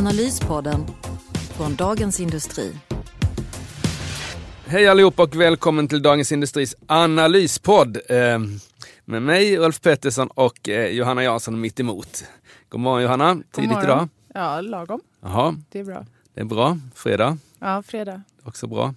[0.00, 0.86] Analyspodden
[1.56, 2.72] från Dagens Industri.
[4.66, 7.96] Hej allihopa och välkommen till Dagens Industris analyspodd.
[8.08, 8.38] Eh,
[9.04, 12.24] med mig Ulf Pettersson och eh, Johanna Jansson mitt emot.
[12.68, 13.84] God morgon Johanna, tidigt morgon.
[13.84, 14.08] idag.
[14.34, 15.00] Ja, lagom.
[15.22, 16.06] Jaha, Det är bra.
[16.34, 16.78] det är bra.
[16.94, 18.22] Fredag, Ja, fredag.
[18.44, 18.94] också bra.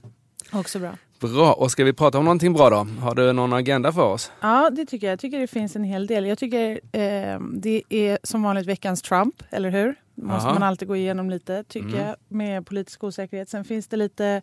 [0.51, 0.91] Också bra.
[1.19, 2.87] Bra, och ska vi prata om någonting bra då?
[3.01, 4.31] Har du någon agenda för oss?
[4.41, 5.11] Ja, det tycker jag.
[5.11, 6.25] Jag tycker det finns en hel del.
[6.25, 9.95] Jag tycker eh, det är som vanligt veckans Trump, eller hur?
[10.15, 10.53] Måste Aha.
[10.53, 11.99] man alltid gå igenom lite, tycker Mm.
[12.07, 13.49] jag, med politisk osäkerhet.
[13.49, 14.41] Sen finns det lite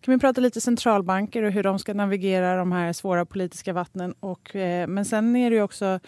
[0.00, 4.14] kan vi prata lite centralbanker och hur de ska navigera de här svåra politiska vattnen.
[4.20, 6.00] Och, eh, men sen är det ju också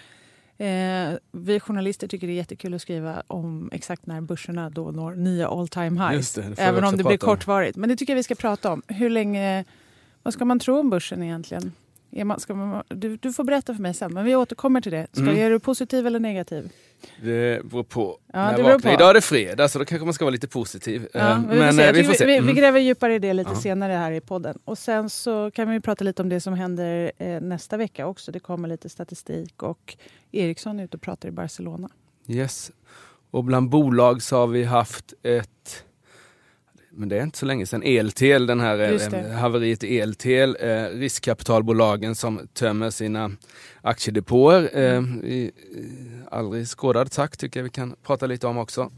[0.58, 5.14] Eh, vi journalister tycker det är jättekul att skriva om exakt när börserna då når
[5.14, 6.34] nya all time highs.
[6.34, 7.36] Det, det även om det blir prata om.
[7.36, 7.76] kortvarigt.
[7.76, 8.82] Men det tycker jag vi ska prata om.
[8.88, 9.64] Hur länge,
[10.22, 11.72] vad ska man tro om börsen egentligen?
[12.14, 14.92] Är man, ska man, du, du får berätta för mig sen, men vi återkommer till
[14.92, 15.06] det.
[15.12, 15.36] Ska, Mm.
[15.36, 16.72] Är du positiv eller negativ?
[17.22, 18.18] Det beror på.
[18.32, 18.88] Ja, när det beror på.
[18.88, 21.08] Idag är det fredag så då kanske man ska vara lite positiv.
[21.12, 22.26] Ja, Eh, vi, men eh, Jag vi får tycker se.
[22.26, 22.54] Vi, vi Mm.
[22.54, 23.60] gräver djupare i det lite Ja.
[23.60, 24.58] senare här i podden.
[24.64, 28.32] Och sen så kan vi prata lite om det som händer eh, nästa vecka också.
[28.32, 29.96] Det kommer lite statistik och
[30.32, 31.88] Ericsson är ute och pratar i Barcelona.
[32.28, 32.70] Yes.
[33.30, 35.84] Och bland bolag så har vi haft ett,
[36.94, 38.78] men det är inte så länge sedan, Eltel, den här
[39.14, 43.30] eh, haveriet i Eltel, eh, riskkapitalbolagen som tömmer sina
[43.82, 45.24] aktiedepåer eh, Mm.
[45.24, 45.52] i, i
[46.30, 48.90] aldrig skådad takt tycker jag vi kan prata lite om också.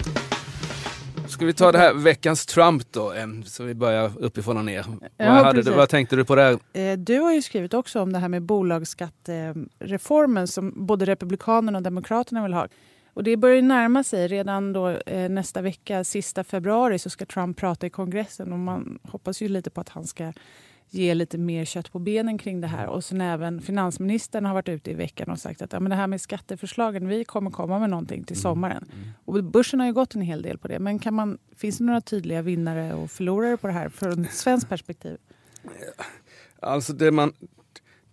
[1.28, 4.86] Ska vi ta det här veckans Trump då, eh, så vi börjar uppifrån och ner.
[5.18, 6.58] vad, hade du, vad tänkte du på där?
[6.72, 11.82] Eh, Du har ju skrivit också om det här med bolagsskattereformen som både Republikanerna och
[11.84, 12.68] Demokraterna vill ha.
[13.14, 14.28] Och det börjar närma sig.
[14.28, 18.52] Redan då, eh, nästa vecka, sista februari, så ska Trump prata i kongressen.
[18.52, 20.32] Och man hoppas ju lite på att han ska
[20.90, 22.86] ge lite mer kött på benen kring det här.
[22.86, 25.96] Och sen även finansministern har varit ute i veckan och sagt att ja, men det
[25.96, 28.84] här med skatteförslagen, vi kommer komma med någonting till sommaren.
[29.24, 30.78] Och börsen har ju gått en hel del på det.
[30.78, 34.68] Men kan man, finns det några tydliga vinnare och förlorare på det här från svenskt
[34.68, 35.18] perspektiv?
[36.60, 37.32] Alltså det, man,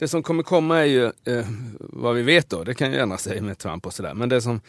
[0.01, 1.45] det som kommer komma är ju eh,
[1.79, 4.13] vad vi vet då, det kan ju ändra sig med Trump och sådär.
[4.13, 4.61] Men det som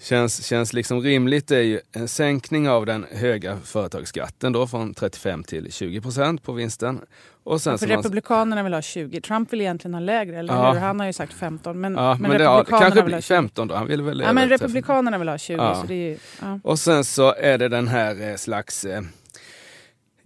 [0.00, 5.44] känns, känns liksom rimligt är ju en sänkning av den höga företagsskatten då från 35
[5.44, 7.00] till 20 procent på vinsten.
[7.44, 9.20] Och sen För som man- Republikanerna vill ha 20.
[9.20, 10.72] Trump vill egentligen ha lägre, eller Ja.
[10.72, 10.80] hur?
[10.80, 11.80] Han har ju sagt 15.
[11.80, 13.22] Men, ja, men, men det, ja, Republikanerna kanske blir 20.
[13.22, 15.56] 15 då, han vill väl Ja, men Republikanerna vill ha 20.
[15.56, 15.74] Ja.
[15.74, 16.18] Så det är ju.
[16.62, 19.02] Och sen så är det den här eh, slags eh,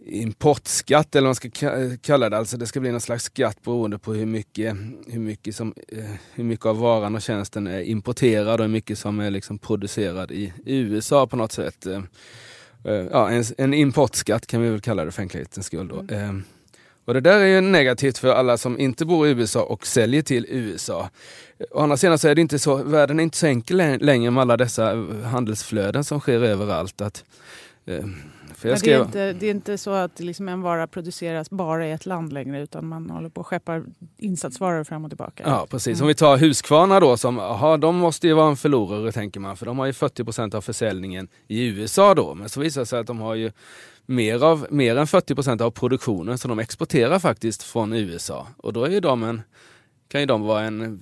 [0.09, 2.39] importskatt eller vad man ska ka- kalla det.
[2.39, 4.77] Alltså det ska bli någon slags skatt beroende på hur mycket,
[5.07, 6.05] hur mycket, som, eh,
[6.35, 10.31] hur mycket av varan och tjänsten är importerad och hur mycket som är liksom producerad
[10.31, 11.87] i USA på något sätt.
[11.87, 12.03] Eh,
[12.85, 15.89] eh, ja, en, en importskatt kan vi väl kalla det för enkelhetens skull.
[15.89, 16.15] Då.
[16.15, 16.33] Eh,
[17.05, 20.23] och det där är ju negativt för alla som inte bor i USA och säljer
[20.23, 21.11] till USA.
[21.71, 24.31] Å andra sidan så är det inte så, världen är inte så enkel lä- längre
[24.31, 24.95] med alla dessa
[25.25, 27.01] handelsflöden som sker överallt.
[27.01, 27.25] Att,
[28.59, 30.87] för jag Men det, är skrev, inte, det är inte så att liksom en vara
[30.87, 33.85] produceras bara i ett land längre utan man håller på och skeppar
[34.17, 35.43] insatsvaror fram och tillbaka.
[35.47, 36.03] Ja precis, Mm.
[36.05, 39.57] om vi tar Husqvarna då som, aha, de måste ju vara en förlorare tänker man
[39.57, 42.35] för de har ju 40% av försäljningen i USA då.
[42.35, 43.53] Men så visar det sig att de har ju
[44.07, 48.47] mer, av, mer än 40% av produktionen som de exporterar faktiskt från USA.
[48.57, 49.43] Och då är ju de en,
[50.09, 51.01] kan ju de vara en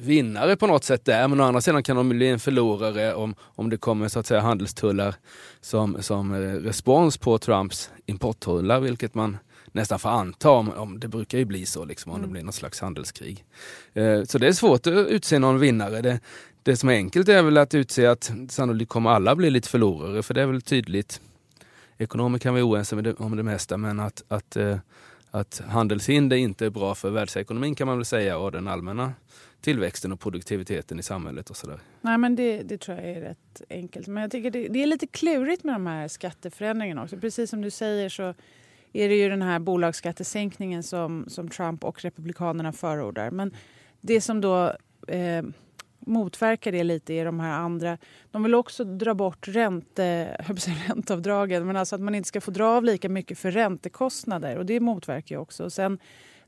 [0.00, 1.28] vinnare på något sätt där.
[1.28, 4.26] Men å andra sidan kan de bli en förlorare om, om det kommer så att
[4.26, 5.14] säga handelstullar
[5.60, 9.36] som, som eh, respons på Trumps importtullar, vilket man
[9.72, 12.54] nästan får anta om, om det brukar ju bli så liksom, om det blir något
[12.54, 13.44] slags handelskrig.
[13.94, 16.02] Eh, så det är svårt att utse någon vinnare.
[16.02, 16.20] Det,
[16.62, 20.22] det som är enkelt är väl att utse att sannolikt kommer alla bli lite förlorare,
[20.22, 21.20] för det är väl tydligt.
[21.98, 24.76] Ekonomer kan vara oense det, om det mesta, men att, att, eh,
[25.34, 29.12] att handelshinder inte är bra för världsekonomin kan man väl säga och den allmänna
[29.60, 31.80] tillväxten och produktiviteten i samhället och sådär.
[32.00, 34.06] Nej, men det, det tror jag är rätt enkelt.
[34.06, 37.16] Men jag tycker det, det är lite klurigt med de här skatteförändringarna också.
[37.16, 38.34] Precis som du säger så
[38.92, 43.30] är det ju den här bolagsskattesänkningen som, som Trump och Republikanerna förordar.
[43.30, 43.54] Men
[44.00, 44.72] det som då
[45.08, 45.42] eh,
[46.06, 47.98] motverkar det lite är de här andra...
[48.30, 50.36] De vill också dra bort ränte,
[50.88, 54.56] ränteavdragen, men alltså att man inte ska få dra av lika mycket för räntekostnader.
[54.56, 55.64] Och det motverkar ju också.
[55.64, 55.98] Och sen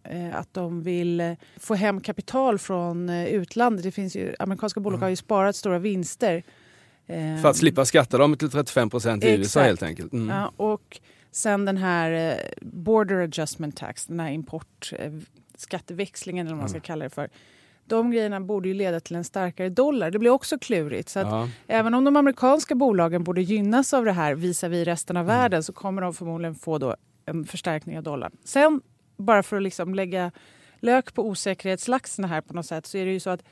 [0.03, 3.83] eh, att de vill eh, få hem kapital från eh, utlandet.
[3.83, 6.43] Det finns ju, amerikanska bolag har ju sparat stora vinster
[7.43, 10.13] För att slippa skatta dem till 35 procent i USA helt enkelt.
[10.13, 10.37] Mm.
[10.37, 11.01] Ja, och
[11.37, 15.13] sen den här border adjustment tax, den här import eh,
[15.57, 17.29] skatteväxlingen eller vad man ska kalla det för.
[17.87, 20.11] De grejerna borde ju leda till en starkare dollar.
[20.11, 21.09] Det blir också klurigt.
[21.09, 21.49] Så att Ja.
[21.67, 25.73] Även om de amerikanska bolagen borde gynnas av det här visavi resten av världen så
[25.73, 26.97] kommer de förmodligen få då
[27.27, 28.33] en förstärkning av dollarn.
[28.45, 28.81] Sen,
[29.17, 30.31] bara för att liksom lägga
[30.81, 33.43] lök på osäkerhetslaxen här på något sätt så är det ju så att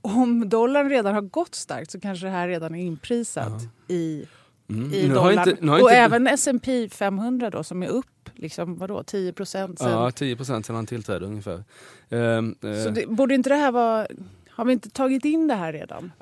[0.00, 4.26] om dollarn redan har gått starkt så kanske det här redan är inprisat i,
[4.70, 4.94] Mm.
[4.94, 5.48] i Nu har dollarn.
[5.48, 9.32] inte, nu har och inte, även S&P 500 då som är upp liksom, vadå, 10
[9.32, 9.90] procent sen.
[9.90, 11.64] Ja, 10 procent sedan han tillträdde ungefär.
[12.10, 14.06] Ehm, eh, Så det, borde inte det här vara...
[14.50, 16.12] Har vi inte tagit in det här redan?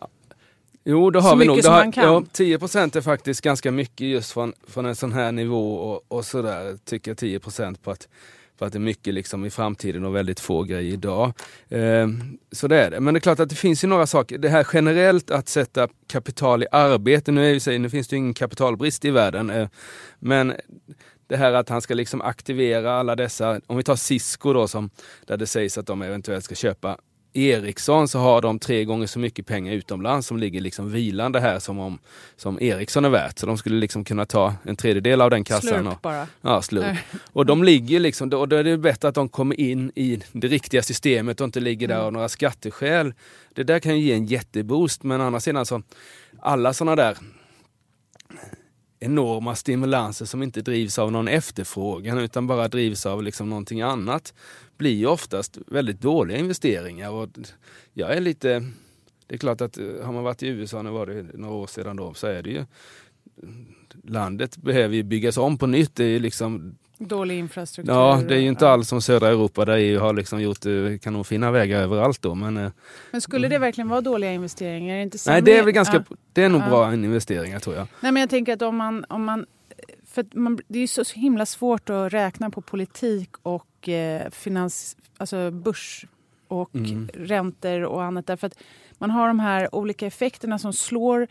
[0.85, 1.93] Jo, det Så har vi mycket nog.
[1.95, 2.13] Det har.
[2.13, 6.05] Ja, 10 procent är faktiskt ganska mycket just från, från en sån här nivå och,
[6.09, 6.77] och sådär.
[6.85, 8.09] Tycker jag 10 procent på att,
[8.59, 11.33] för att det är mycket liksom i framtiden och väldigt få grejer idag.
[11.69, 12.09] Eh,
[12.53, 13.01] så det är det.
[13.01, 14.39] Men det är klart att det finns ju några saker.
[14.39, 17.33] Det här generellt att sätta kapital i arbete.
[17.33, 19.51] Nu, är ju, sig- nu finns det ju ingen kapitalbrist i världen.
[19.51, 19.69] eh,
[20.19, 20.55] men
[21.29, 24.91] det här att han ska liksom aktivera alla dessa, om vi tar Cisco då som,
[25.27, 26.99] där det sägs att de eventuellt ska köpa
[27.37, 31.59] Ericsson så har de tre gånger så mycket pengar utomlands som ligger liksom vilande här
[31.59, 31.99] som, om,
[32.37, 33.39] som Ericsson är värt.
[33.39, 35.69] Så de skulle liksom kunna ta en tredjedel av den kassan.
[35.69, 36.27] Slurp Och, bara.
[36.41, 36.97] ja, slurp.
[37.33, 40.49] Och de ligger liksom, och då är det bättre att de kommer in i det
[40.49, 43.15] riktiga systemet och inte ligger där av några skatteskäl.
[43.55, 45.83] Det där kan ju ge en jätteboost men å andra sidan så,
[46.41, 47.17] alla sådana där
[48.99, 54.35] enorma stimulanser som inte drivs av någon efterfrågan utan bara drivs av liksom någonting annat
[54.77, 57.11] blir ju oftast väldigt dåliga investeringar.
[57.11, 57.29] Och
[57.93, 58.71] jag är lite...
[59.27, 61.67] Det är klart att eh, har man varit i USA, nu var det några år
[61.67, 62.65] sedan då, så är det ju...
[64.05, 65.97] Landet behöver ju byggas om på nytt.
[65.97, 67.93] Det är ju liksom, Dålig infrastruktur.
[67.95, 70.99] ja, det är ju inte alls som södra Europa där EU har liksom gjort eh,
[71.03, 72.35] kanonfina vägar överallt då.
[72.35, 72.71] Men, eh,
[73.11, 74.95] Men skulle det verkligen vara dåliga investeringar?
[74.95, 76.05] Är det inte nej, det är väl ganska...
[76.11, 76.17] Ja.
[76.33, 76.69] Det är nog Ja.
[76.69, 77.87] bra investeringar tror jag.
[78.01, 79.05] Nej, men jag tänker att om man...
[79.09, 79.47] Om man
[80.07, 84.31] för att man, det är ju så himla svårt att räkna på politik och eh,
[84.31, 86.07] finans, alltså börs
[86.49, 87.09] och Mm.
[87.15, 88.27] räntor och annat.
[88.27, 88.59] Därför att
[88.99, 91.27] man har de här olika effekterna som slår...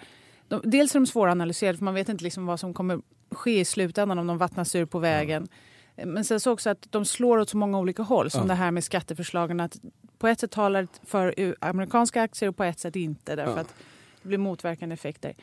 [0.47, 2.99] De, dels är de svåranalyserade för man vet inte liksom vad som kommer
[3.31, 5.47] ske i slutändan om de vattnas ur på vägen.
[5.95, 8.31] Men sen så också att de slår åt så många olika håll.
[8.31, 8.47] Som Ja.
[8.47, 9.59] det här med skatteförslagen.
[9.59, 9.77] Att
[10.17, 13.35] på ett sätt talar för u- amerikanska aktier och på ett sätt inte.
[13.35, 13.75] Därför att
[14.21, 15.33] det blir motverkande effekter.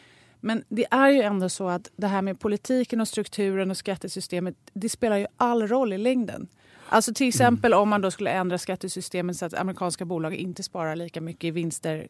[0.41, 4.55] Men det är ju ändå så att det här med politiken och strukturen och skattesystemet,
[4.73, 6.49] det spelar ju all roll i längden.
[6.89, 10.97] Alltså till exempel om man då skulle ändra skattesystemet så att amerikanska bolag inte sparar
[10.97, 12.09] lika mycket i vinster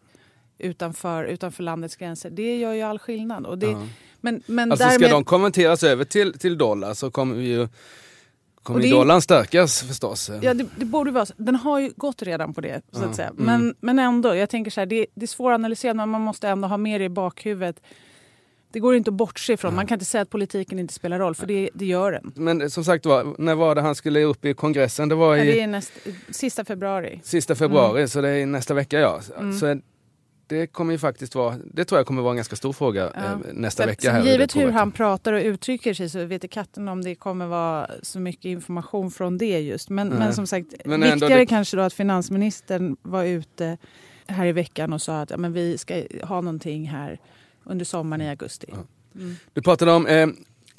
[0.58, 2.30] utanför, utanför landets gränser.
[2.30, 3.46] Det gör ju all skillnad.
[3.46, 3.86] Och det, Ja.
[4.22, 7.68] Men, men Alltså därmed, ska de konverteras över till, till dollar så kommer ju
[8.62, 10.30] kommer det dollarn stärkas förstås.
[10.42, 11.34] Ja, det, det borde vara så.
[11.36, 12.82] Den har ju gått redan på det.
[12.92, 13.06] så Ja.
[13.08, 13.28] att säga.
[13.28, 13.44] Mm.
[13.44, 16.68] Men, men ändå, jag tänker så här, det, det är svåranalyserat men man måste ändå
[16.68, 17.80] ha med det i bakhuvudet.
[18.72, 19.74] Det går inte att bortse ifrån.
[19.74, 22.32] Man kan inte säga att politiken inte spelar roll, för det, det gör den.
[22.34, 25.08] Men som sagt var, när var det han skulle upp i kongressen?
[25.08, 25.92] Det var Ja, i Det är näst,
[26.30, 27.20] sista februari.
[27.24, 29.20] sista februari, så det är nästa vecka ja.
[29.60, 29.80] Så
[30.52, 33.22] det kommer ju faktiskt vara, det tror jag kommer vara en ganska stor fråga Ja.
[33.24, 34.12] eh, nästa Sen- vecka.
[34.12, 37.90] här givet hur han pratar och uttrycker sig så vet katten om det kommer vara
[38.02, 39.88] så mycket information från det just.
[39.90, 40.18] Men, Nej.
[40.18, 43.78] men som sagt, Men viktigare det- kanske då att finansministern var ute
[44.26, 47.18] här i veckan och sa att ja, men vi ska ha någonting här
[47.64, 48.66] under sommaren i augusti.
[48.70, 48.76] Ja.
[49.20, 49.36] Mm.
[49.52, 50.28] Du pratade om eh,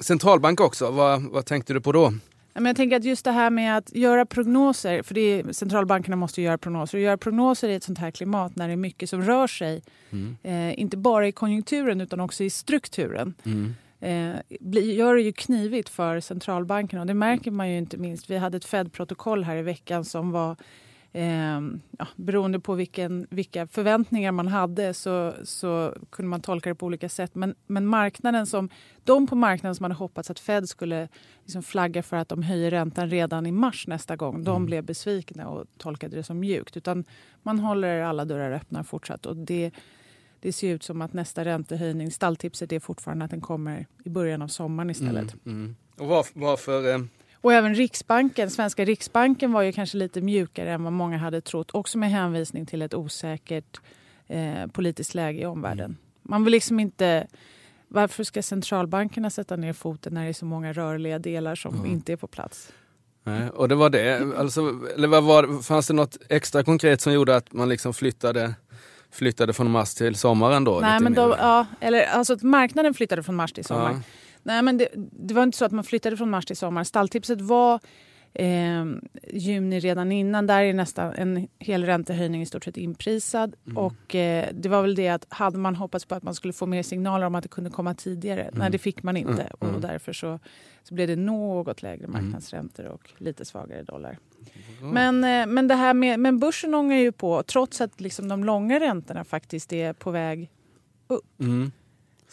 [0.00, 2.12] centralbank också, vad, vad tänkte du på då?
[2.54, 6.16] Men jag tänker att just det här med att göra prognoser, för det är, centralbankerna
[6.16, 8.76] måste ju göra prognoser, och göra prognoser i ett sånt här klimat när det är
[8.76, 10.36] mycket som rör sig, Mm.
[10.42, 13.74] eh, inte bara i konjunkturen utan också i strukturen, Mm.
[14.00, 17.00] eh, gör det ju knivigt för centralbankerna.
[17.02, 18.30] Och det märker man ju inte minst.
[18.30, 20.56] Vi hade ett Fed-protokoll här i veckan som var
[21.16, 21.60] Eh,
[21.98, 26.86] ja, beroende på vilken, vilka förväntningar man hade så, så kunde man tolka det på
[26.86, 27.34] olika sätt.
[27.34, 28.68] Men, men marknaden som,
[29.04, 31.08] de på marknaden som hade hoppats att Fed skulle
[31.44, 35.48] liksom flagga för att de höjer räntan redan i mars nästa gång, de blev besvikna
[35.48, 36.76] och tolkade det som mjukt.
[36.76, 37.04] Utan
[37.42, 39.26] man håller alla dörrar öppna fortsatt.
[39.26, 39.70] Och det,
[40.40, 44.42] det ser ut som att nästa räntehöjning, stalltipset är fortfarande att den kommer i början
[44.42, 45.34] av sommaren istället.
[45.46, 45.56] Mm.
[45.56, 45.76] Mm.
[45.98, 47.08] Och var, varför?
[47.44, 51.70] Och även Riksbanken, svenska Riksbanken var ju kanske lite mjukare än vad många hade trott.
[51.70, 53.80] Också med hänvisning till ett osäkert
[54.28, 55.96] eh, politiskt läge i omvärlden.
[56.22, 57.26] Man vill liksom inte...
[57.88, 61.86] Varför ska centralbankerna sätta ner foten när det är så många rörliga delar som Mm.
[61.90, 62.72] inte är på plats?
[63.22, 64.60] nej, och det var det, alltså,
[64.94, 68.54] eller vad var, fanns det något extra konkret som gjorde att man liksom flyttade,
[69.10, 70.80] flyttade från mars till sommaren då?
[70.80, 73.92] Nej, men då, ja, eller, alltså marknaden flyttade från mars till sommar.
[73.92, 74.00] Ja.
[74.44, 76.84] Nej, men det, det var inte så att man flyttade från mars till sommar.
[76.84, 77.80] Stalltipset var
[78.34, 78.84] eh,
[79.32, 80.46] juni redan innan.
[80.46, 83.54] Där är nästan en hel räntehöjning i stort sett inprisad.
[83.66, 83.78] Mm.
[83.78, 86.66] Och eh, det var väl det att hade man hoppats på att man skulle få
[86.66, 88.42] mer signaler om att det kunde komma tidigare.
[88.42, 88.54] Mm.
[88.58, 89.42] Nej, det fick man inte.
[89.42, 89.56] Mm.
[89.60, 89.74] Mm.
[89.74, 90.38] Och därför så,
[90.82, 94.18] så blev det något lägre marknadsräntor och lite svagare dollar.
[94.80, 98.44] Men, eh, men det här med men börsen ångar ju på trots att liksom de
[98.44, 100.50] långa räntorna faktiskt är på väg
[101.40, 101.72] Mm.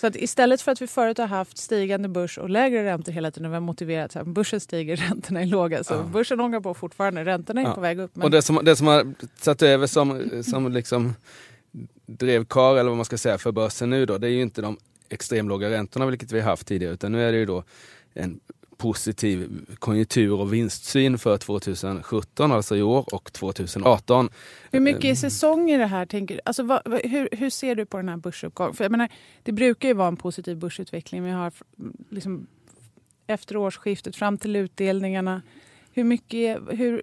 [0.02, 3.32] Så att istället för att vi förut har haft stigande börs och lägre räntor hela
[3.32, 5.84] tiden och vi har motiverat att börsen stiger, räntorna är låga.
[5.84, 6.04] Så Ja.
[6.04, 7.76] börsen ångar på fortfarande, räntorna är Ja.
[7.76, 8.16] på väg upp.
[8.16, 11.14] Men Och det som, det som har satt över som, som liksom
[12.06, 14.78] drevkar eller vad man ska säga för börsen nu då, det är ju inte de
[15.10, 17.64] extremlåga räntorna vilket vi har haft tidigare utan nu är det ju då
[18.14, 18.40] en
[18.82, 24.30] positiv konjunktur och vinstsyn för 2017, alltså i år, och 2018.
[24.72, 26.06] hur mycket är säsong i det här?
[26.06, 26.42] Tänker, du?
[26.46, 28.74] alltså, vad, hur, hur ser du på den här börsuppgången?
[28.74, 29.10] För jag menar,
[29.44, 31.24] det brukar ju vara en positiv börsutveckling.
[31.24, 31.52] Vi har
[32.10, 32.48] liksom,
[33.28, 35.42] efter årsskiftet fram till utdelningarna.
[35.92, 37.02] Hur, mycket, hur,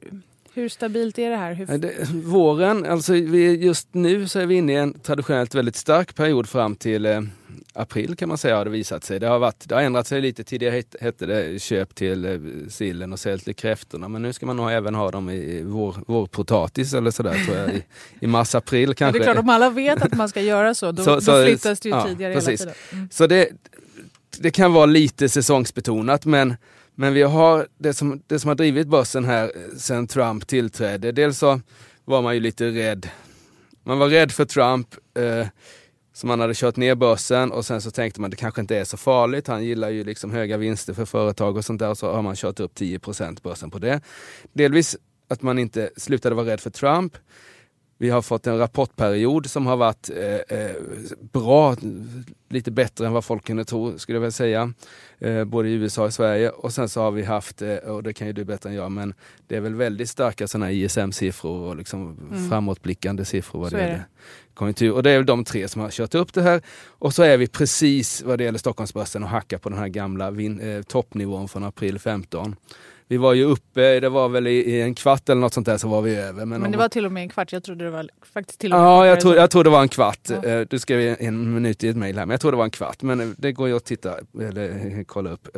[0.58, 1.52] hur stabilt är det här?
[1.54, 1.92] Hur, Det,
[2.24, 6.48] våren, alltså vi, just nu så är vi inne i en traditionellt väldigt stark period
[6.48, 7.20] fram till eh,
[7.72, 9.20] april kan man säga har det visat sig.
[9.20, 10.44] Det har, varit, det har ändrat sig lite.
[10.44, 12.38] Tidigare het, hette det köp till eh,
[12.68, 15.96] sillen och sälj till kräftorna men nu ska man nog även ha dem i vår,
[16.06, 17.82] vårpotatis eller sådär tror jag i,
[18.20, 19.18] i mars-april Ja, kanske.
[19.18, 21.44] det är klart, om alla vet att man ska göra så, då, Så- då så-
[21.44, 22.60] flyttas det ju ja, tidigare precis.
[22.60, 22.98] hela tiden.
[22.98, 23.08] Mm.
[23.12, 23.48] Så det,
[24.38, 26.56] det kan vara lite säsongsbetonat men,
[27.00, 31.12] men vi har det som, det som har drivit börsen här eh, sedan Trump tillträdde.
[31.12, 31.60] Dels så
[32.04, 33.08] var man ju lite rädd.
[33.84, 35.46] Man var rädd för Trump eh,
[36.12, 38.84] som han hade kört ner börsen och sen så tänkte man det kanske inte är
[38.84, 39.46] så farligt.
[39.46, 42.36] Han gillar ju liksom höga vinster för företag och sånt där och så har man
[42.36, 44.00] kört upp 10% börsen på det.
[44.52, 44.96] Delvis
[45.28, 47.16] att man inte slutade vara rädd för Trump.
[48.00, 50.72] Vi har fått en rapportperiod som har varit eh, eh,
[51.32, 51.76] bra,
[52.48, 54.72] lite bättre än vad folk kunde tro skulle jag väl säga.
[55.18, 56.50] Eh, både i USA och Sverige.
[56.50, 58.92] Och sen så har vi haft, eh, och det kan ju du bättre än jag,
[58.92, 59.14] men
[59.46, 62.48] det är väl väldigt starka sådana ISM-siffror och liksom Mm.
[62.50, 64.04] framåtblickande siffror vad Så det gäller
[64.54, 64.92] konjunktur.
[64.92, 66.62] Och det är väl de tre som har kört upp det här.
[66.86, 70.30] Och så är vi precis vad det gäller Stockholmsbörsen och hackar på den här gamla
[70.30, 72.56] vin, eh, toppnivån från april 15.
[73.08, 75.76] Vi var ju uppe, det var väl i, i en kvart eller något sånt där
[75.78, 76.32] så var vi över.
[76.32, 77.52] Men, Men om- det var till och med en kvart.
[77.52, 79.82] Jag trodde det var faktiskt till och med Ja, jag tror, jag tror det var
[79.82, 80.20] en kvart.
[80.28, 80.44] Ja.
[80.44, 82.70] Eh, Du skrev en minut i ett mejl här, men jag tror det var en
[82.70, 83.02] kvart.
[83.02, 85.48] Men eh, det går ju att titta eller eh, kolla upp.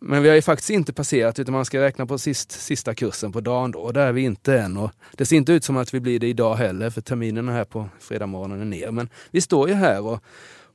[0.00, 3.32] Men vi har ju faktiskt inte passerat utan man ska räkna på sist, sista kursen
[3.32, 4.76] på dagen då och där är vi inte än.
[4.76, 7.64] Och det ser inte ut som att vi blir det idag heller för terminen här
[7.64, 8.90] på fredag morgonen är ner.
[8.90, 10.24] Men vi står ju här och,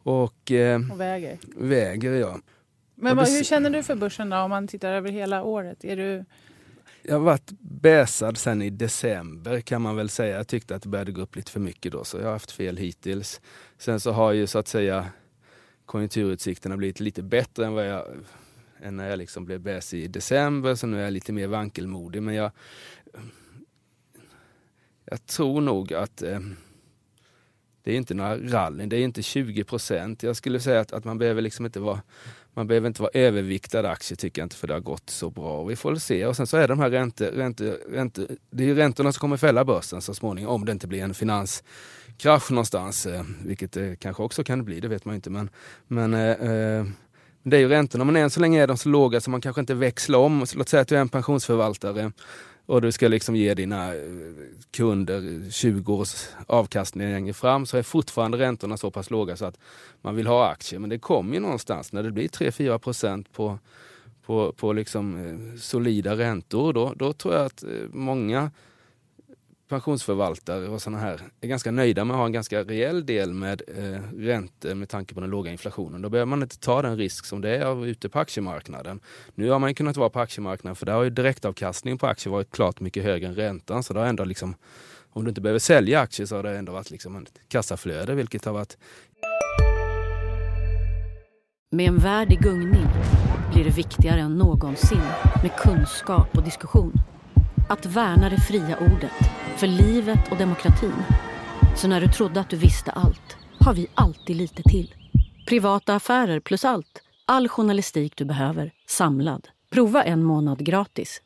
[0.04, 1.38] och Och väger.
[1.58, 2.12] väger.
[2.12, 2.38] Ja.
[2.96, 5.84] Men vad, hur känner du för börsen då om man tittar över hela året?
[5.86, 6.26] Är du,
[7.02, 10.38] Jag har varit bäsad sen i december kan man väl säga.
[10.38, 12.52] Jag tyckte att det började gå upp lite för mycket då så jag har haft
[12.52, 13.42] fel hittills.
[13.78, 15.06] Sen så har ju så att säga
[15.86, 18.06] konjunkturutsikterna blivit lite bättre än vad jag
[18.82, 22.24] än när jag liksom blev bäs i december så nu är jag lite mer vankelmodig
[22.24, 22.52] men jag
[25.06, 26.40] jag tror nog att eh,
[27.84, 30.24] det är inte några rallyn, det är inte 20 procent.
[30.24, 32.02] Jag skulle säga att, att man behöver liksom inte vara
[32.56, 35.64] man behöver inte vara överviktad aktie tycker jag inte för det har gått så bra.
[35.64, 36.26] Vi får väl se.
[36.26, 39.20] Och sen så är det de här räntor, räntor, räntor, det är ju räntorna som
[39.20, 43.06] kommer fälla börsen så småningom om det inte blir en finanskrasch någonstans.
[43.06, 45.30] Eh, vilket det kanske också kan bli, det vet man ju inte.
[45.30, 45.50] Men,
[45.88, 46.86] men eh, eh,
[47.44, 49.60] det är ju räntorna, men än så länge är de så låga så man kanske
[49.60, 50.48] inte växlar om.
[50.48, 52.12] Så låt säga att du är en pensionsförvaltare
[52.66, 54.02] och du ska liksom ge dina eh,
[54.72, 59.60] kunder 20 års avkastning längre fram så är fortfarande räntorna så pass låga så att
[60.02, 60.80] man vill ha aktier.
[60.80, 63.60] Men det kommer ju någonstans när det blir 3-4 procent på,
[64.26, 66.74] på, på liksom, eh, solida räntor.
[66.74, 68.52] Då, då tror jag att eh, många
[69.68, 73.62] pensionsförvaltare och sådana här är ganska nöjda med att ha en ganska rejäl del med
[73.68, 76.02] eh, räntor med tanke på den låga inflationen.
[76.02, 79.00] Då behöver man inte ta den risk som det är av ute på aktiemarknaden.
[79.36, 82.32] Nu har man ju kunnat vara på aktiemarknaden för där har ju direktavkastningen på aktier
[82.32, 83.84] varit klart mycket högre än räntan.
[83.84, 84.56] Så det har ändå liksom,
[85.10, 88.46] om du inte behöver sälja aktier så har det ändå varit liksom ett kassaflöde vilket
[88.46, 88.78] har varit
[91.72, 92.88] Med en värld i gungning
[93.54, 95.02] blir det viktigare än någonsin
[95.42, 96.94] med kunskap och diskussion.
[97.70, 99.12] Att värna det fria ordet,
[99.58, 101.04] för livet och demokratin.
[101.76, 104.96] Så när du trodde att du visste allt, har vi alltid lite till.
[105.48, 107.02] Privata affärer plus allt.
[107.26, 109.48] All journalistik du behöver, samlad.
[109.72, 111.22] Prova en månad gratis.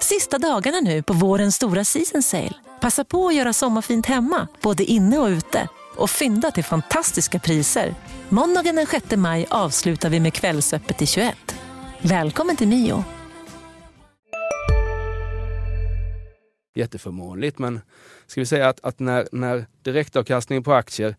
[0.00, 2.54] Sista dagarna nu på vårens stora season sale.
[2.80, 5.68] Passa på att göra sommarfint hemma, både inne och ute.
[5.96, 7.94] Och fynda till fantastiska priser.
[8.28, 11.36] Måndagen den 6 maj avslutar vi med Kvällsöppet i 21.
[12.02, 13.04] Välkommen till Mio.
[16.76, 17.58] Jätteförmånligt.
[17.58, 17.80] Men
[18.26, 21.16] ska vi säga att, att när, när direktavkastningen på aktier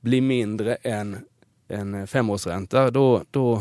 [0.00, 1.16] blir mindre än
[1.68, 3.54] en femårsränta, då, då,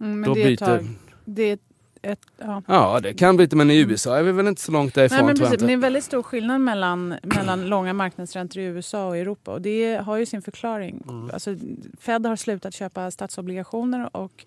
[0.00, 0.56] mm, men då det, byter...
[0.56, 0.88] tag,
[1.24, 1.58] det är
[2.02, 2.62] ett, ja.
[2.66, 5.18] Ja, det kan bli, men i USA är vi väl inte så långt därifrån.
[5.18, 8.64] Nej, men precis, men det är en väldigt stor skillnad mellan, mellan långa marknadsräntor i
[8.64, 9.52] USA och Europa.
[9.52, 11.02] Och det har ju sin förklaring.
[11.08, 11.30] Mm.
[11.32, 11.56] Alltså,
[12.00, 14.44] Fed har slutat köpa statsobligationer och,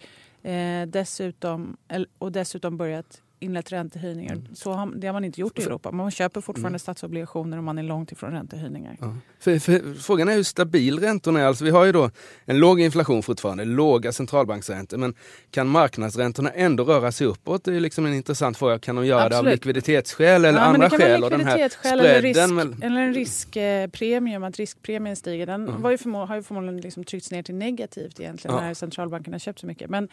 [0.50, 1.77] eh, dessutom,
[2.18, 4.34] och dessutom börjat inlett räntehöjningar.
[4.34, 4.56] Mm.
[4.56, 5.92] Så har, det har man inte gjort i Europa.
[5.92, 8.98] Man köper fortfarande statsobligationer och man är långt ifrån räntehöjningar.
[9.02, 9.16] Ja.
[9.40, 11.46] För, för, frågan är hur stabil räntorna är.
[11.46, 12.10] Alltså vi har ju då
[12.46, 15.14] en låg inflation fortfarande, låga centralbanksräntor, men
[15.52, 17.64] kan marknadsräntorna ändå röra sig uppåt?
[17.64, 18.80] Det är liksom en intressant fråga.
[18.80, 19.54] Kan de göra det av Absolut.
[19.54, 21.24] likviditetsskäl eller Ja, andra det kan skäl?
[21.24, 22.38] Och den här eller, risk,
[22.84, 25.46] eller en riskpremium, att riskpremien stiger.
[25.46, 25.82] Den Mm.
[25.82, 28.62] var ju förmo- har ju förmodligen liksom tryckts ner till negativt egentligen Ja.
[28.62, 29.90] när centralbankerna köpt så mycket.
[29.90, 30.08] Men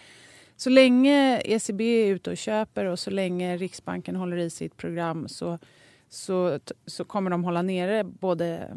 [0.62, 5.28] så länge ECB är ute och köper och så länge Riksbanken håller i sitt program
[5.28, 5.58] så,
[6.08, 8.76] så, så kommer de hålla nere både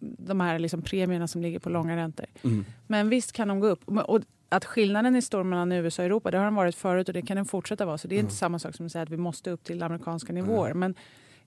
[0.00, 2.26] de här liksom premierna som ligger på långa räntor.
[2.44, 2.64] Mm.
[2.86, 3.88] Men visst kan de gå upp.
[3.88, 7.14] Och att skillnaden är stor mellan USA och Europa, det har den varit förut och
[7.14, 7.98] det kan den fortsätta vara.
[7.98, 10.32] Så det är inte samma sak som att säga att vi måste upp till amerikanska
[10.32, 10.74] nivåer.
[10.74, 10.94] Men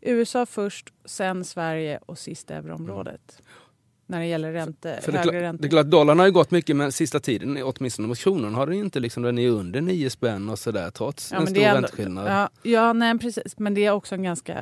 [0.02, 3.42] USA först, sen Sverige och sist euroområdet.
[4.12, 5.62] När det gäller ränte, För det, högre klart, räntor.
[5.62, 8.68] det är klart, dollarn har ju gått mycket men sista tiden, åtminstone mot kronan, har
[8.68, 11.64] den inte liksom, den är under 9 spänn och sådär trots Ja, en stor det
[11.64, 12.28] ändå- ränteskillnad.
[12.32, 13.60] Ja, ja nej, precis.
[13.60, 14.58] Men det är också en ganska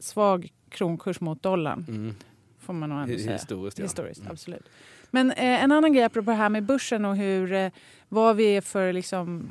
[0.00, 1.84] svag kronkurs mot dollarn.
[1.88, 2.14] Mm.
[2.60, 3.32] Får man nog ändå säga.
[3.32, 3.84] Historiskt, ja.
[3.84, 4.32] Historiskt, Mm.
[4.32, 4.68] absolut.
[5.10, 7.70] Men eh, en annan grej apropå det här med börsen och hur, eh,
[8.08, 9.48] vad vi är för, liksom,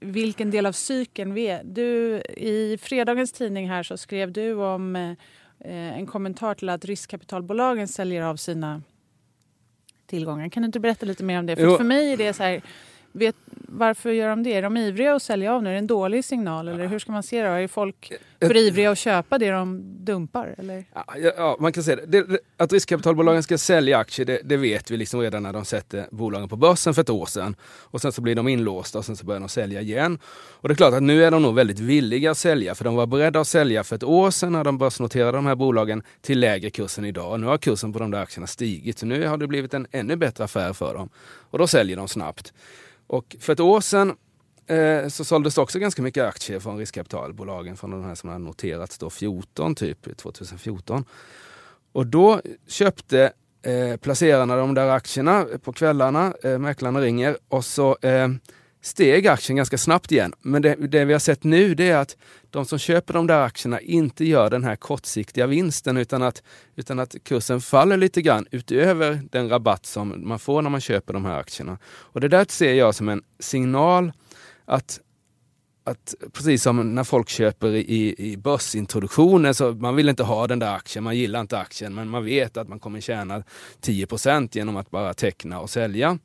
[0.00, 1.62] vilken del av cykeln vi är.
[1.64, 5.12] Du, I fredagens tidning här så skrev du om eh,
[5.64, 8.82] en kommentar till att riskkapitalbolagen säljer av sina
[10.06, 10.48] tillgångar.
[10.48, 11.56] Kan du inte berätta lite mer om det?
[11.56, 11.76] För, Jo.
[11.76, 12.62] för mig är det så här,
[13.14, 13.36] vet,
[13.68, 14.52] varför gör de det?
[14.52, 15.68] Är de ivriga att sälja av nu?
[15.68, 16.68] Är det en dålig signal?
[16.68, 17.48] Eller hur ska man se det?
[17.48, 20.54] Är folk för ivriga att köpa det de dumpar?
[20.58, 20.84] Eller?
[20.94, 21.04] Ja,
[21.36, 22.22] ja, man kan säga det.
[22.22, 22.38] det.
[22.56, 26.48] Att riskkapitalbolagen ska sälja aktier, det, det vet vi liksom redan när de sätter bolagen
[26.48, 27.56] på börsen för ett år sedan.
[27.62, 30.18] Och sen så blir de inlåsta och sen så börjar de sälja igen.
[30.64, 32.94] Och det är klart att nu är de nog väldigt villiga att sälja, för de
[32.94, 36.40] var beredda att sälja för ett år sedan när de börsnoterade de här bolagen till
[36.40, 37.40] lägre kurs än idag.
[37.40, 40.16] Nu har kursen på de där aktierna stigit, så nu har det blivit en ännu
[40.16, 41.08] bättre affär för dem.
[41.50, 42.52] Och då säljer de snabbt.
[43.06, 44.16] Och för ett år sedan
[44.66, 48.98] eh, så såldes också ganska mycket aktier från riskkapitalbolagen, från de här som har noterats
[48.98, 51.04] då 14, typ 2014.
[51.92, 57.98] Och då köpte eh, placerarna de där aktierna på kvällarna, eh, mäklarna ringer och så
[58.02, 58.28] eh,
[58.84, 60.32] steg aktien ganska snabbt igen.
[60.42, 62.16] Men det, det vi har sett nu det är att
[62.50, 66.42] de som köper de där aktierna inte gör den här kortsiktiga vinsten utan att,
[66.76, 71.12] utan att kursen faller lite grann utöver den rabatt som man får när man köper
[71.12, 71.78] de här aktierna.
[71.84, 74.12] Och det där ser jag som en signal
[74.64, 75.00] att
[75.86, 80.58] att precis som när folk köper i, i börsintroduktioner, så man vill inte ha den
[80.58, 83.42] där aktien, man gillar inte aktien, men man vet att man kommer tjäna
[83.80, 86.18] 10% genom att bara teckna och sälja.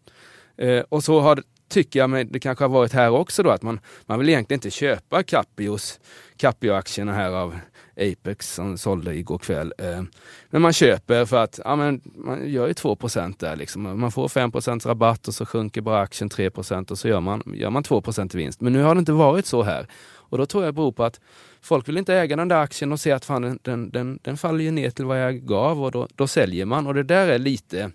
[0.58, 3.62] Eh, och så har tycker jag, men det kanske har varit här också då, att
[3.62, 6.00] man, man vill egentligen inte köpa Capios,
[6.38, 7.60] Capio-aktierna här av
[8.00, 9.74] Apex som sålde igår kväll.
[9.78, 10.04] Eh,
[10.50, 13.56] men man köper för att ja, men man gör ju 2% där.
[13.56, 14.00] Liksom.
[14.00, 17.70] Man får 5% rabatt och så sjunker bara aktien 3% och så gör man, gör
[17.70, 18.04] man 2
[18.34, 18.62] i vinst.
[18.62, 19.88] Men nu har det inte varit så här.
[20.30, 21.20] Och då tror jag det beror på att
[21.62, 24.38] folk vill inte äga den där aktien och se att fan, den, den, den, den
[24.38, 26.88] faller ju ner till vad jag gav och då, då säljer man.
[26.88, 27.92] Och det där är lite,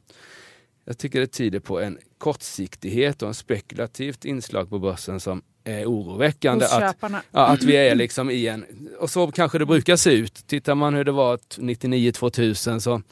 [0.85, 5.87] jag tycker det tyder på en kortsiktighet och en spekulativt inslag på börsen som är
[5.87, 6.64] oroväckande.
[6.64, 6.97] Att.
[7.31, 8.88] Ja, att vi är liksom i en...
[8.99, 10.47] Och så kanske det brukar se ut.
[10.47, 13.03] Tittar man hur det var 99-2000 så,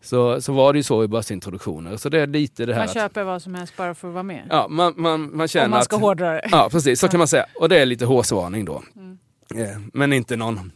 [0.00, 1.96] så, så var det ju så i börsintroduktioner.
[1.96, 4.14] Så det är lite det här Man att, köper vad som helst bara för att
[4.14, 4.46] vara med.
[4.50, 6.02] ja, man, man, man känner Om man ska att...
[6.02, 6.48] hårdra det.
[6.50, 7.00] Ja, precis.
[7.00, 7.46] Så kan man säga.
[7.60, 8.82] Och det är lite hårsvarning då.
[8.96, 9.18] Mm.
[9.54, 10.72] Eh, Men inte någon...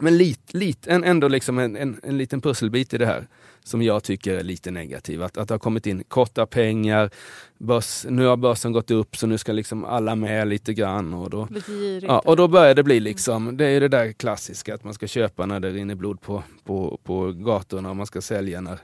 [0.00, 3.26] Men lite, lite, en, ändå liksom en, en, en liten pusselbit i det här
[3.64, 5.22] som jag tycker är lite negativ.
[5.22, 7.10] Att, att det har kommit in korta pengar,
[7.58, 11.14] börs, nu har börsen gått upp så nu ska liksom alla med lite grann.
[11.14, 11.48] Och då.
[12.02, 15.06] Ja, och då börjar det bli liksom, det är det där klassiska att man ska
[15.06, 18.78] köpa när det rinner blod på, på, på gatorna och man ska sälja när,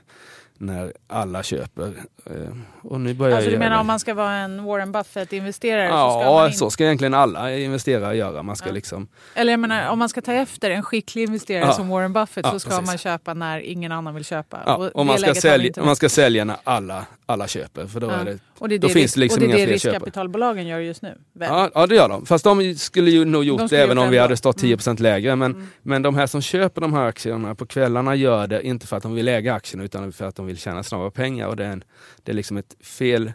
[0.65, 1.93] när alla köper.
[2.25, 2.33] Eh,
[2.81, 5.93] Och nu börjar Alltså du menar göra- om man ska vara en Warren Buffett-investerare så
[5.93, 6.53] ska Ja, man in...
[6.53, 8.43] så ska egentligen alla investerare göra.
[8.43, 8.73] Man ska Ja.
[8.73, 11.73] liksom, Eller jag menar om man ska ta efter en skicklig investerare Ja.
[11.73, 12.85] som Warren Buffett Ja, så ska precis.
[12.87, 14.59] man köpa när ingen annan vill köpa.
[14.65, 17.87] ja, Och och man ska, sälja, inte man ska sälja när alla, alla köper.
[17.87, 18.13] För då Ja.
[18.13, 20.67] är det, och det är då det, finns det liksom och det, är det riskkapitalbolagen
[20.67, 21.17] gör just nu.
[21.33, 21.49] Väl?
[21.51, 22.25] ja, ja, det gör de.
[22.25, 24.77] Fast de skulle ju nog gjort De det även om vi hade stått Mm.
[24.77, 25.35] 10% lägre.
[25.35, 25.67] Men, Mm.
[25.81, 29.03] men de här som köper de här aktierna på kvällarna gör det inte för att
[29.03, 31.47] de vill äga aktierna utan för att de vill tjäna snabba pengar.
[31.47, 31.83] Och det är, en,
[32.23, 33.33] det är liksom ett fel,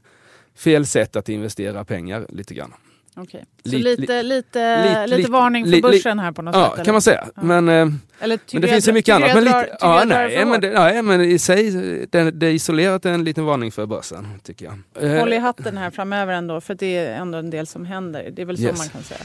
[0.57, 2.75] fel sätt att investera pengar lite grann.
[3.17, 3.45] Okej.
[3.65, 6.63] Så Li- lite, lite, li- lite li- varning för li- börsen här på något Ja,
[6.67, 6.75] sätt?
[6.77, 6.93] kan eller?
[6.93, 7.29] man säga.
[7.35, 7.43] Ja.
[7.43, 7.89] Men, eh,
[8.21, 9.35] Eller men det finns ju mycket annat.
[9.35, 11.71] Men, drar- lite, ja, nej, men det, nej, men i sig,
[12.11, 15.05] det, det är isolerat en liten varning för börsen, tycker jag.
[15.13, 18.31] Eh, Håll i hatten här framöver ändå, för det är ändå en del som händer.
[18.33, 18.79] Det är väl så Yes.
[18.79, 19.21] man kan säga.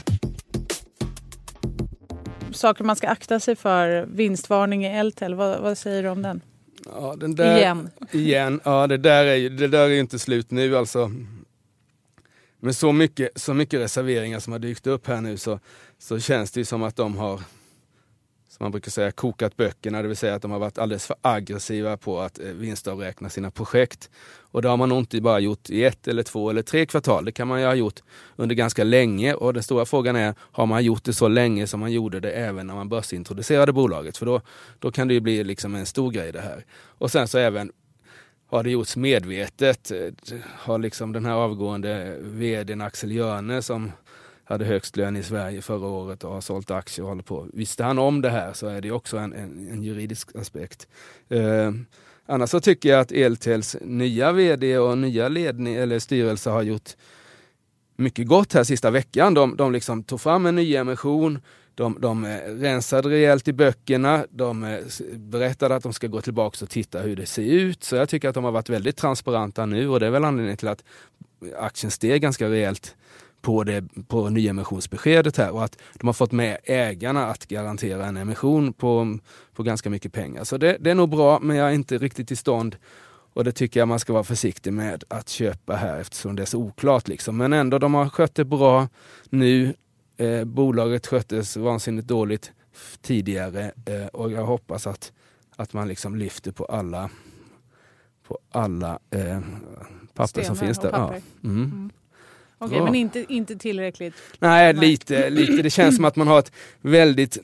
[2.52, 4.06] saker man ska akta sig för.
[4.06, 6.40] Vinstvarning i Eltel, vad, vad säger du om den?
[6.86, 7.90] Ja, den där, Igen.
[8.12, 8.60] igen.
[8.64, 11.10] Ja, det där är ju det där är ju inte slut nu alltså.
[12.60, 15.60] Men så mycket, så mycket reserveringar som har dykt upp här nu så,
[15.98, 17.40] så känns det ju som att de har,
[18.56, 20.02] som man brukar säga, kokat böckerna.
[20.02, 23.50] Det vill säga att de har varit alldeles för aggressiva på att eh, vinstavräkna sina
[23.50, 24.10] projekt.
[24.50, 27.24] Och det har man nog inte bara gjort i ett eller två eller tre kvartal.
[27.24, 28.00] Det kan man ju ha gjort
[28.36, 29.34] under ganska länge.
[29.34, 32.30] Och den stora frågan är, har man gjort det så länge som man gjorde det
[32.30, 34.16] även när man börsintroducerade bolaget?
[34.16, 34.40] För då,
[34.78, 36.64] då kan det ju bli liksom en stor grej det här.
[36.98, 37.72] Och sen så även
[38.46, 39.90] har det gjorts medvetet?
[39.90, 43.92] Eh, har liksom den här avgående vdn Axel Jörne som
[44.44, 47.46] hade högst lön i Sverige förra året och har sålt aktier och håller på.
[47.52, 50.88] Visste han om det här så är det också en, en, en juridisk aspekt.
[51.28, 51.72] Eh,
[52.26, 56.90] annars så tycker jag att Eltels nya vd och nya ledning eller styrelse har gjort
[57.96, 59.34] mycket gott här sista veckan.
[59.34, 61.40] De, de liksom tog fram en ny emission,
[61.74, 64.78] de, de eh, rensade rejält i böckerna, de eh,
[65.16, 67.84] berättade att de ska gå tillbaka och titta hur det ser ut.
[67.84, 70.56] Så jag tycker att de har varit väldigt transparenta nu och det är väl anledningen
[70.56, 70.84] till att
[71.58, 72.96] aktien steg ganska rejält
[73.44, 78.16] på, det, på nyemissionsbeskedet här och att de har fått med ägarna att garantera en
[78.16, 79.18] emission på,
[79.54, 80.44] på ganska mycket pengar.
[80.44, 82.76] Så det, det är nog bra, men jag är inte riktigt i stånd
[83.34, 86.46] och det tycker jag man ska vara försiktig med att köpa här eftersom det är
[86.46, 87.08] så oklart.
[87.08, 87.36] Liksom.
[87.36, 88.88] Men ändå, de har skött det bra
[89.30, 89.74] nu.
[90.16, 92.52] Eh, bolaget sköttes vansinnigt dåligt
[93.00, 95.12] tidigare eh, och jag hoppas att,
[95.56, 97.10] att man liksom lyfter på alla,
[98.28, 99.40] på alla eh,
[100.14, 100.90] papper Stenar som finns där.
[100.92, 100.98] Ja.
[100.98, 101.22] papper.
[101.44, 101.90] Mm.
[102.58, 102.84] Okej, Ja.
[102.84, 104.14] men inte, inte tillräckligt.
[104.38, 104.88] Nej, Nej.
[104.88, 105.62] lite, lite.
[105.62, 107.38] Det känns som att man har ett väldigt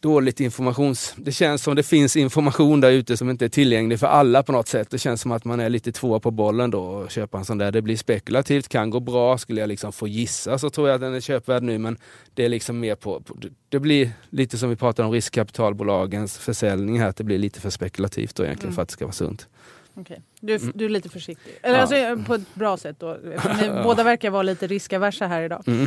[0.00, 1.14] dåligt informations...
[1.16, 4.52] Det känns som det finns information där ute som inte är tillgänglig för alla på
[4.52, 4.90] något sätt.
[4.90, 7.58] Det känns som att man är lite tvåa på bollen då och köpa en sån
[7.58, 7.72] där.
[7.72, 9.38] Det blir spekulativt, kan gå bra.
[9.38, 11.96] Skulle jag liksom få gissa så tror jag att den är köpvärd nu men
[12.34, 13.20] det är liksom mer på...
[13.20, 13.36] på
[13.68, 17.70] det blir lite som vi pratade om riskkapitalbolagens försäljning här, att det blir lite för
[17.70, 18.74] spekulativt då egentligen Mm.
[18.74, 19.48] för att det ska vara sunt.
[19.94, 20.22] Okej.
[20.40, 20.72] Du, är- Mm.
[20.74, 21.58] du är lite försiktig.
[21.62, 21.80] Eller Ja.
[21.80, 23.16] alltså, eh, på ett bra sätt då.
[23.60, 25.62] Ni båda verkar vara lite riskaversa här idag.
[25.66, 25.86] Mm.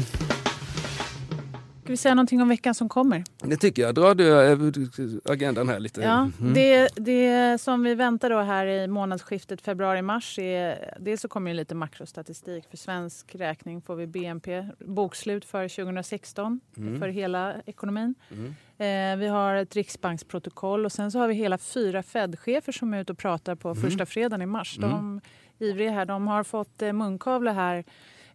[1.86, 3.24] Ska vi säga någonting om veckan som kommer?
[3.43, 3.95] Det tycker jag.
[3.95, 6.02] Drar du eh, agendan här lite?
[6.02, 6.54] Ja, Mm.
[6.54, 11.56] det, det som vi väntar då här i månadsskiftet februari-mars är dels så kommer det
[11.58, 12.65] lite makrostatistik.
[12.69, 17.00] För svensk räkning får vi BNP, bokslut för 2016 Mm.
[17.00, 18.15] för hela ekonomin.
[18.32, 18.56] Mm.
[18.78, 23.02] Eh, vi har ett riksbanksprotokoll och sen så har vi hela fyra Fed-chefer som är
[23.02, 23.82] ute och pratar på Mm.
[23.84, 24.78] första fredagen i mars.
[24.80, 25.21] De
[25.60, 27.84] ivriga här, de har fått eh, munkavle här,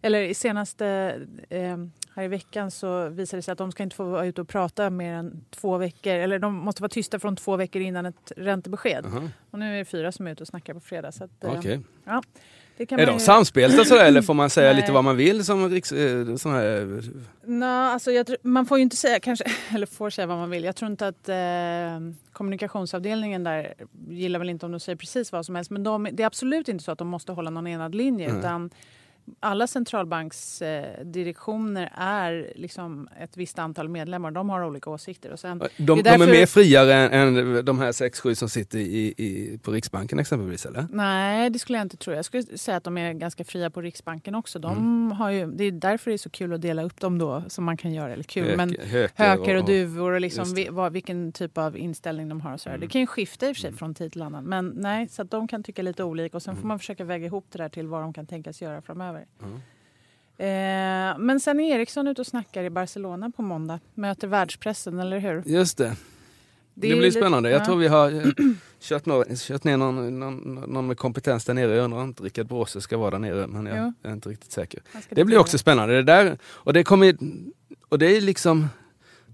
[0.01, 1.15] eller i senaste
[1.49, 1.77] eh,
[2.15, 4.47] här i veckan så visade det sig att de ska inte få vara ute och
[4.47, 8.31] prata mer än två veckor, eller de måste vara tysta från två veckor innan ett
[8.37, 9.05] räntebesked.
[9.05, 11.11] Aha, Och nu är det fyra som är ute och snackar på fredag.
[11.11, 11.51] Så att, eh,
[12.77, 15.17] det kan Är man de ju- samspelta sådär eller får man säga lite vad man
[15.17, 17.01] vill som riks, eh, sån här...
[17.45, 20.63] Nå, alltså jag, man får ju inte säga, kanske, eller får säga vad man vill.
[20.63, 23.73] Jag tror inte att eh, kommunikationsavdelningen där
[24.09, 25.71] gillar väl inte om de säger precis vad som helst.
[25.71, 28.27] Men de, det är absolut inte så att de måste hålla någon enad linje.
[28.29, 28.39] Nej.
[28.39, 28.69] Utan
[29.39, 34.31] alla centralbanksdirektioner direktioner är liksom ett visst antal medlemmar.
[34.31, 35.31] De har olika åsikter.
[35.31, 38.35] Och sen, De, är de är därför- mer friare än, än de här sex sju
[38.35, 40.87] som sitter i, i, på Riksbanken exempelvis eller?
[40.91, 42.13] nej, det skulle jag inte tro.
[42.13, 44.59] Jag skulle säga att de är ganska fria på Riksbanken också.
[44.59, 45.11] De Mm.
[45.11, 47.63] har ju, det är därför det är så kul att dela upp dem då, som
[47.63, 48.13] man kan göra.
[48.13, 52.29] Eller kul, men Höker- hökar och duvor och liksom vi, vad, vilken typ av inställning
[52.29, 52.53] de har.
[52.53, 52.69] Och så.
[52.69, 52.81] Mm.
[52.81, 53.77] Det kan ju skifta i och för sig Mm.
[53.77, 54.43] från tid till annan.
[54.43, 56.67] Men nej, så att de kan tycka lite olika och sen får Mm.
[56.67, 59.20] man försöka väga ihop det där till vad de kan tänkas göra framöver.
[59.39, 59.45] Ja.
[60.45, 63.79] Eh, men sen är Ericsson ute och snackar i Barcelona på måndag.
[63.93, 65.43] Möter världspressen, eller hur?
[65.45, 65.95] Just det.
[66.73, 67.49] Det, är blir lite- spännande.
[67.49, 67.65] Jag ja.
[67.65, 68.23] tror vi har eh,
[68.79, 71.75] kört, nå- kört ner någon, någon, någon med kompetens där nere.
[71.75, 74.09] Jag undrar om Rickard Bråse ska vara där nere men jag Jo.
[74.09, 74.81] är inte riktigt säker.
[75.09, 75.95] Det blir också spännande.
[75.95, 77.15] Det där, och det kommer
[77.89, 78.67] och det är liksom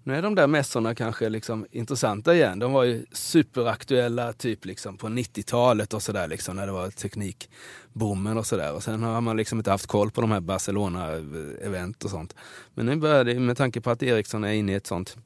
[0.07, 2.59] nu är de där mässorna kanske liksom intressanta igen.
[2.59, 8.37] De var ju superaktuella typ liksom på 90-talet och sådär liksom när det var teknikboomen
[8.37, 8.73] och sådär.
[8.73, 12.35] Och sen har man liksom inte haft koll på de här Barcelona-event och sånt.
[12.73, 15.17] Men nu börjar det, med tanke på att Ericsson är inne i ett sånt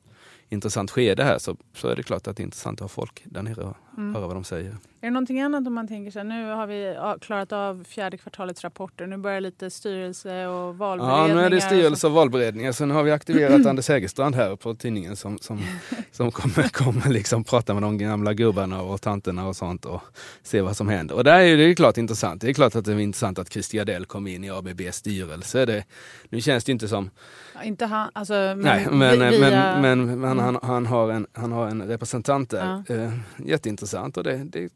[0.49, 3.21] intressant skede här så, så är det klart att det är intressant att ha folk
[3.25, 4.15] där nere och Mm.
[4.15, 4.69] höra vad de säger.
[5.03, 8.63] Är det någonting annat om man tänker sig nu har vi klarat av fjärde kvartalets
[8.63, 9.07] rapporter.
[9.07, 11.27] Nu börjar lite styrelse och valberedningar.
[11.27, 12.71] Ja, nu är det styrelse och valberedningar.
[12.71, 15.59] Sen har vi aktiverat Anders Hägerstrand här på tidningen som, som,
[16.11, 20.01] som kommer, kommer liksom prata med de gamla gubbarna och tanterna och sånt och
[20.43, 21.15] se vad som händer.
[21.15, 22.41] Och där är det klart intressant.
[22.41, 25.65] Det är klart att det är intressant att Christer Gardell kom in i ABBs styrelse.
[25.65, 25.83] Det,
[26.29, 27.09] nu känns det inte som...
[27.55, 31.11] Ja, inte han, alltså, men, nej, men, vi- via- men, men, men han, han, har
[31.11, 32.83] en, han har en representant där.
[32.87, 32.95] Ja.
[32.95, 33.80] Eh, jätteintressant
[34.17, 34.71] och det, det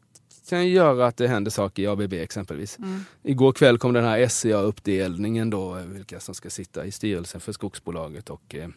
[0.50, 2.78] kan göra att det händer saker i ABB exempelvis.
[2.80, 3.00] Mm.
[3.24, 7.52] Igår kväll kom den här SCA-uppdelningen då, eh, vilka som ska sitta i styrelsen för
[7.52, 8.70] skogsbolaget och eh,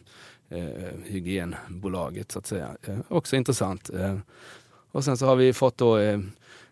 [0.49, 2.77] eh, hygienbolaget så att säga.
[2.83, 3.89] Eh, också intressant.
[3.89, 4.17] Eh,
[4.91, 6.19] och sen så har vi fått då eh,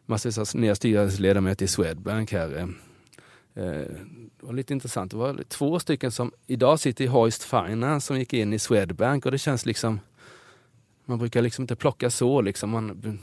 [0.05, 2.73] massor av nya styrelseledamöter i Swedbank här.
[3.53, 5.11] Det var lite intressant.
[5.11, 9.25] Det var två stycken som idag sitter i Hoist Finance som gick in i Swedbank
[9.25, 9.99] och det känns liksom
[11.05, 12.69] man brukar liksom inte plocka så liksom.
[12.69, 13.19] Man,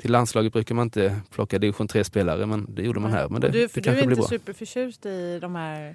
[0.00, 3.28] till landslaget brukar man inte plocka division 3-spelare men det gjorde man här.
[3.28, 4.28] Men det, du, det kanske du är inte bra.
[4.28, 5.94] superförtjust i de här...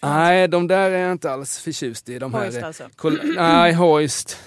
[0.00, 2.18] Nej, de där är jag inte alls förtjust i.
[2.18, 2.88] De här, Hoist alltså?
[3.36, 4.38] Nej, Hoist.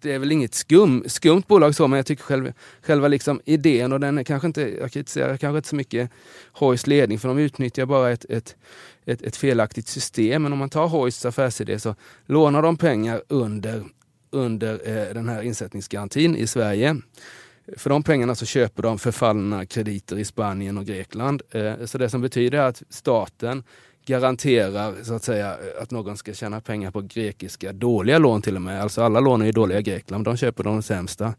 [0.00, 3.92] Det är väl inget skum, skumt bolag så, men jag tycker själv, själva liksom idén
[3.92, 6.10] och den är kanske inte, jag kritiserar kanske inte så mycket
[6.52, 8.56] Hoist ledning för de utnyttjar bara ett, ett,
[9.04, 10.42] ett, ett felaktigt system.
[10.42, 11.94] Men om man tar Hoists affärsidé så
[12.26, 13.84] lånar de pengar under,
[14.30, 16.96] under eh, den här insättningsgarantin i Sverige.
[17.76, 21.42] För de pengarna så köper de förfallna krediter i Spanien och Grekland.
[21.50, 23.62] Eh, så det som betyder är att staten
[24.06, 28.62] garanterar så att säga att någon ska tjäna pengar på grekiska dåliga lån till och
[28.62, 28.82] med.
[28.82, 31.34] Alltså alla lån är ju dåliga i Grekland, de köper de sämsta.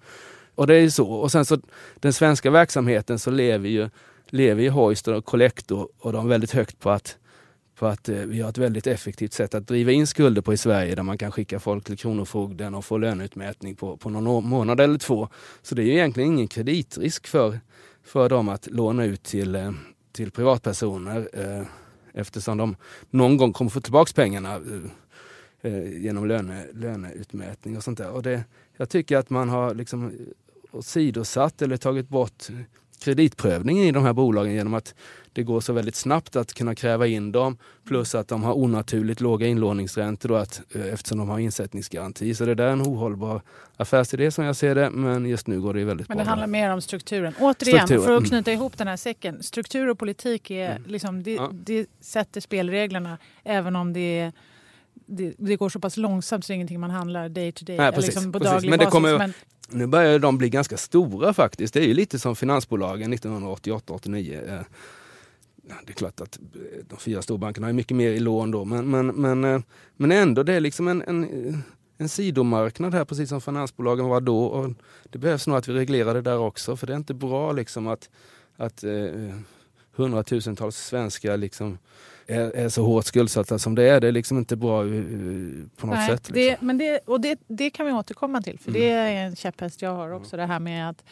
[0.56, 1.12] Och det är ju så.
[1.12, 1.58] Och sen så
[2.00, 3.90] den svenska verksamheten så lever ju,
[4.30, 7.18] lever ju Hoist och Collector och de är väldigt högt på att
[7.76, 10.58] på att eh, vi har ett väldigt effektivt sätt att driva in skulder på i
[10.58, 14.80] Sverige där man kan skicka folk till Kronofogden och få löneutmätning på, på någon månad
[14.80, 15.30] eller två.
[15.62, 17.60] Så det är ju egentligen ingen kreditrisk för,
[18.04, 19.72] för dem att låna ut till, eh,
[20.12, 21.68] till privatpersoner eh,
[22.14, 22.76] eftersom de
[23.10, 28.10] någon gång kommer få tillbaka pengarna eh, eh, genom löne, löneutmätning och sånt där.
[28.10, 28.44] Och det,
[28.78, 30.14] jag tycker att man har liksom
[30.72, 32.48] åsidosatt eller tagit bort
[33.00, 34.94] kreditprövningen i de här bolagen genom att
[35.34, 37.58] det går så väldigt snabbt att kunna kräva in dem.
[37.88, 42.36] Plus att de har onaturligt låga inlåningsräntor då att, eh, eftersom de har insättningsgaranti.
[42.36, 43.42] Så det där är en ohållbar
[43.78, 44.90] affärsidé som jag ser det.
[44.90, 46.24] Men just nu går det väldigt Men bra.
[46.24, 47.34] det handlar mer om strukturen.
[47.40, 48.30] Återigen, Strukturen, för att mm.
[48.30, 49.44] knyta ihop den här säcken.
[49.44, 50.84] Struktur och politik är Mm.
[50.88, 51.50] liksom, det, Ja.
[51.54, 54.32] det sätter spelreglerna även om det, är-
[55.08, 57.78] det, det går så pass långsamt så det är ingenting man handlar day to day.
[57.78, 58.54] Nej, eller precis, liksom på precis.
[58.54, 58.94] daglig Men det basis.
[58.94, 59.34] kommer- Men,
[59.69, 61.73] nu börjar de bli ganska stora faktiskt.
[61.73, 64.58] Det är ju lite som finansbolagen 1988-89.
[64.58, 64.62] Eh,
[65.86, 68.89] det är klart att eh, de fyra storbankerna har mycket mer i lån då, men,
[68.89, 69.62] men, men, eh,
[69.97, 71.63] men ändå, det är liksom en, en,
[71.97, 74.45] en sidomarknad här, precis som finansbolagen var då.
[74.45, 74.73] Och
[75.04, 77.88] det behövs nog att vi reglerar det där också, för det är inte bra liksom
[77.88, 78.10] att,
[78.58, 79.36] att eh,
[79.95, 81.78] hundratusentals svenskar liksom
[82.28, 84.00] är, är så hårt skuldsatta som det är.
[84.02, 84.90] Det är liksom inte bra eh,
[85.78, 86.30] på något nej, sätt.
[86.30, 86.34] Liksom.
[86.34, 88.60] det, men det, och det, det kan vi återkomma till.
[88.60, 88.82] För Mm.
[88.82, 90.38] det är en käpphäst jag har också.
[90.38, 91.04] Det här med att,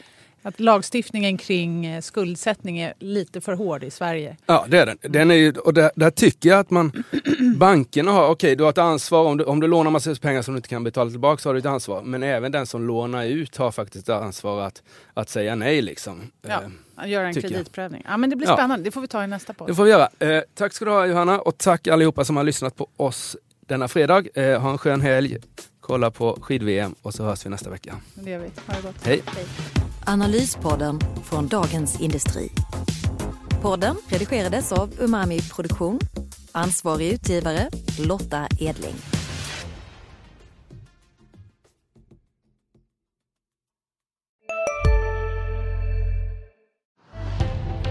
[0.41, 4.37] att lagstiftningen kring eh, skuldsättning är lite för hård i Sverige.
[4.45, 4.97] Ja, det är den.
[5.01, 7.03] den är ju, och där, där tycker jag att man,
[7.57, 10.53] bankerna har, okej du har ett ansvar, om du, om du lånar massa pengar som
[10.53, 12.01] du inte kan betala tillbaka så har du ett ansvar.
[12.01, 16.21] Men även den som lånar ut har faktiskt ett ansvar att, att säga nej liksom.
[16.47, 16.61] Ja.
[17.05, 18.03] Göra en kreditprövning.
[18.07, 18.55] Ja, men det blir Ja.
[18.57, 18.83] spännande.
[18.85, 19.67] Det får vi ta i nästa podd.
[19.67, 20.09] Det får vi göra.
[20.19, 23.35] Eh, tack ska du ha Johanna och tack allihopa som har lyssnat på oss
[23.67, 24.23] denna fredag.
[24.35, 25.37] Eh, ha en skön helg,
[25.81, 27.95] kolla på skid-VM och så hörs vi nästa vecka.
[28.13, 28.49] Det gör vi.
[28.67, 28.95] Ha det gott.
[29.05, 29.23] Hej.
[30.05, 32.51] Analyspodden från Dagens Industri.
[33.61, 35.99] Podden redigerades av Umami Produktion.
[36.51, 38.95] Ansvarig utgivare Lotta Edling.